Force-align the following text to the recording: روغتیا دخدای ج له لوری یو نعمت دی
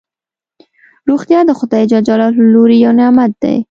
روغتیا 1.09 1.39
دخدای 1.51 1.83
ج 1.89 1.93
له 2.21 2.27
لوری 2.53 2.77
یو 2.85 2.91
نعمت 2.99 3.31
دی 3.41 3.55